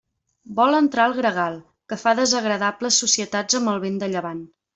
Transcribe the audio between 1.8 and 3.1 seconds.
que fa desagradables